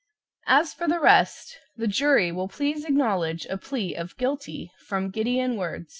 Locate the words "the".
0.87-0.99, 1.77-1.85